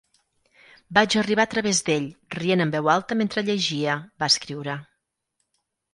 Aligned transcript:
"Vaig 0.97 1.17
arribar 1.21 1.45
a 1.49 1.51
través 1.51 1.81
d'ell, 1.89 2.07
rient 2.37 2.65
en 2.67 2.73
veu 2.77 2.91
alta 2.97 3.19
mentre 3.23 3.47
llegia", 3.51 3.99
va 4.25 4.31
escriure. 4.37 4.79